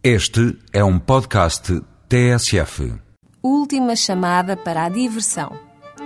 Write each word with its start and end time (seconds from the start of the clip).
Este 0.00 0.56
é 0.72 0.84
um 0.84 0.96
podcast 0.96 1.82
TSF. 2.08 2.94
Última 3.42 3.96
chamada 3.96 4.56
para 4.56 4.84
a 4.84 4.88
diversão. 4.88 5.50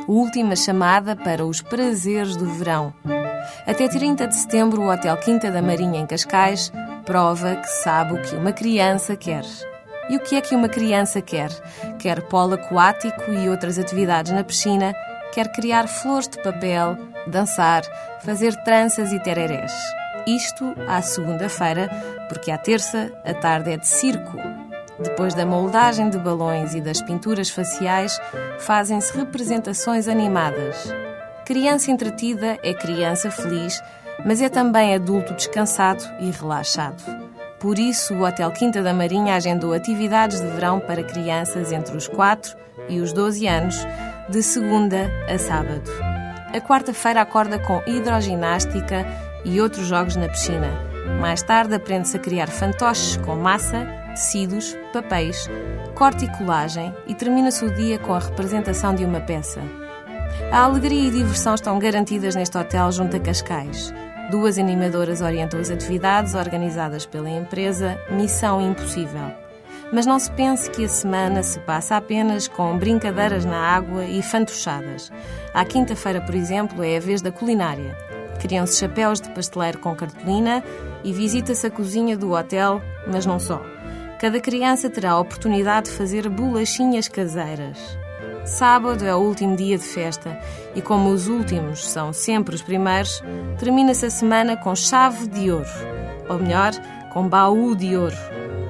Última 0.08 0.56
chamada 0.56 1.14
para 1.14 1.44
os 1.44 1.60
prazeres 1.60 2.34
do 2.34 2.46
verão. 2.54 2.94
Até 3.66 3.86
30 3.88 4.28
de 4.28 4.34
setembro, 4.34 4.80
o 4.80 4.90
Hotel 4.90 5.14
Quinta 5.18 5.50
da 5.50 5.60
Marinha, 5.60 6.00
em 6.00 6.06
Cascais, 6.06 6.72
prova 7.04 7.56
que 7.56 7.68
sabe 7.68 8.14
o 8.14 8.22
que 8.22 8.34
uma 8.34 8.52
criança 8.52 9.14
quer. 9.14 9.44
E 10.08 10.16
o 10.16 10.20
que 10.20 10.36
é 10.36 10.40
que 10.40 10.56
uma 10.56 10.70
criança 10.70 11.20
quer? 11.20 11.50
Quer 11.98 12.22
polo 12.28 12.54
aquático 12.54 13.30
e 13.30 13.50
outras 13.50 13.78
atividades 13.78 14.32
na 14.32 14.42
piscina, 14.42 14.94
quer 15.34 15.52
criar 15.52 15.86
flores 15.86 16.28
de 16.28 16.42
papel, 16.42 16.96
dançar, 17.26 17.82
fazer 18.24 18.56
tranças 18.64 19.12
e 19.12 19.20
tererés. 19.22 19.70
Isto 20.26 20.74
à 20.86 21.02
segunda-feira, 21.02 21.88
porque 22.28 22.50
à 22.50 22.58
terça 22.58 23.10
a 23.24 23.34
tarde 23.34 23.72
é 23.72 23.76
de 23.76 23.86
circo. 23.86 24.36
Depois 24.98 25.34
da 25.34 25.44
moldagem 25.44 26.10
de 26.10 26.18
balões 26.18 26.74
e 26.74 26.80
das 26.80 27.02
pinturas 27.02 27.50
faciais, 27.50 28.20
fazem-se 28.60 29.16
representações 29.16 30.06
animadas. 30.06 30.92
Criança 31.44 31.90
entretida 31.90 32.58
é 32.62 32.72
criança 32.72 33.30
feliz, 33.30 33.82
mas 34.24 34.40
é 34.40 34.48
também 34.48 34.94
adulto 34.94 35.34
descansado 35.34 36.04
e 36.20 36.30
relaxado. 36.30 37.02
Por 37.58 37.78
isso, 37.78 38.14
o 38.14 38.24
Hotel 38.24 38.50
Quinta 38.52 38.82
da 38.82 38.92
Marinha 38.92 39.34
agendou 39.34 39.72
atividades 39.72 40.40
de 40.40 40.46
verão 40.48 40.78
para 40.78 41.02
crianças 41.02 41.72
entre 41.72 41.96
os 41.96 42.06
4 42.06 42.56
e 42.88 43.00
os 43.00 43.12
12 43.12 43.46
anos, 43.46 43.76
de 44.28 44.42
segunda 44.42 45.10
a 45.28 45.38
sábado. 45.38 45.90
A 46.52 46.60
quarta-feira 46.60 47.22
acorda 47.22 47.58
com 47.58 47.82
hidroginástica 47.86 49.06
e 49.44 49.60
outros 49.60 49.86
jogos 49.86 50.16
na 50.16 50.28
piscina. 50.28 50.68
Mais 51.20 51.42
tarde 51.42 51.74
aprende-se 51.74 52.16
a 52.16 52.20
criar 52.20 52.48
fantoches 52.48 53.16
com 53.18 53.36
massa, 53.36 53.86
tecidos, 54.14 54.76
papéis, 54.92 55.48
corte 55.94 56.24
e 56.24 56.38
colagem 56.38 56.94
e 57.06 57.14
termina-se 57.14 57.64
o 57.64 57.74
dia 57.74 57.98
com 57.98 58.14
a 58.14 58.18
representação 58.18 58.94
de 58.94 59.04
uma 59.04 59.20
peça. 59.20 59.60
A 60.50 60.64
alegria 60.64 61.08
e 61.08 61.10
diversão 61.10 61.54
estão 61.54 61.78
garantidas 61.78 62.34
neste 62.34 62.56
hotel 62.56 62.90
junto 62.92 63.16
a 63.16 63.20
Cascais. 63.20 63.92
Duas 64.30 64.58
animadoras 64.58 65.20
orientam 65.20 65.60
as 65.60 65.70
atividades 65.70 66.34
organizadas 66.34 67.04
pela 67.04 67.28
empresa 67.28 67.98
Missão 68.10 68.60
Impossível. 68.60 69.32
Mas 69.92 70.06
não 70.06 70.18
se 70.18 70.30
pense 70.30 70.70
que 70.70 70.84
a 70.84 70.88
semana 70.88 71.42
se 71.42 71.58
passa 71.60 71.96
apenas 71.96 72.48
com 72.48 72.78
brincadeiras 72.78 73.44
na 73.44 73.58
água 73.58 74.04
e 74.04 74.22
fantochadas. 74.22 75.12
À 75.52 75.64
quinta-feira, 75.66 76.20
por 76.22 76.34
exemplo, 76.34 76.82
é 76.82 76.96
a 76.96 77.00
vez 77.00 77.20
da 77.20 77.30
culinária. 77.30 77.94
Criam-se 78.42 78.80
chapéus 78.80 79.20
de 79.20 79.30
pasteleiro 79.30 79.78
com 79.78 79.94
cartolina 79.94 80.64
e 81.04 81.12
visita-se 81.12 81.64
a 81.64 81.70
cozinha 81.70 82.16
do 82.16 82.32
hotel, 82.32 82.82
mas 83.06 83.24
não 83.24 83.38
só. 83.38 83.62
Cada 84.18 84.40
criança 84.40 84.90
terá 84.90 85.12
a 85.12 85.20
oportunidade 85.20 85.88
de 85.88 85.96
fazer 85.96 86.28
bolachinhas 86.28 87.06
caseiras. 87.06 87.78
Sábado 88.44 89.04
é 89.06 89.14
o 89.14 89.20
último 89.20 89.54
dia 89.54 89.78
de 89.78 89.84
festa 89.84 90.36
e, 90.74 90.82
como 90.82 91.10
os 91.10 91.28
últimos 91.28 91.88
são 91.88 92.12
sempre 92.12 92.56
os 92.56 92.62
primeiros, 92.62 93.22
termina-se 93.60 94.06
a 94.06 94.10
semana 94.10 94.56
com 94.56 94.74
chave 94.74 95.28
de 95.28 95.48
ouro. 95.52 95.70
Ou 96.28 96.40
melhor, 96.40 96.72
com 97.12 97.28
baú 97.28 97.76
de 97.76 97.96
ouro. 97.96 98.16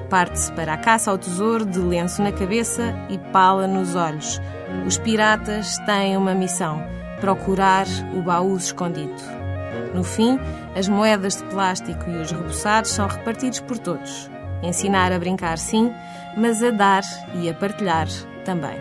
Parte-se 0.07 0.51
para 0.51 0.73
a 0.73 0.77
caça 0.77 1.09
ao 1.09 1.17
tesouro 1.17 1.65
de 1.65 1.79
lenço 1.79 2.21
na 2.21 2.31
cabeça 2.31 2.93
e 3.09 3.17
pala 3.17 3.65
nos 3.65 3.95
olhos. 3.95 4.39
Os 4.85 4.99
piratas 4.99 5.79
têm 5.79 6.15
uma 6.15 6.35
missão: 6.35 6.79
procurar 7.19 7.87
o 8.15 8.21
baú 8.21 8.55
escondido. 8.55 9.43
No 9.93 10.03
fim, 10.03 10.39
as 10.75 10.87
moedas 10.87 11.37
de 11.37 11.43
plástico 11.45 12.09
e 12.09 12.17
os 12.17 12.31
reboçados 12.31 12.91
são 12.91 13.07
repartidos 13.07 13.59
por 13.59 13.77
todos. 13.77 14.29
Ensinar 14.61 15.11
a 15.11 15.19
brincar, 15.19 15.57
sim, 15.57 15.91
mas 16.37 16.63
a 16.63 16.71
dar 16.71 17.03
e 17.35 17.49
a 17.49 17.53
partilhar 17.53 18.07
também. 18.45 18.77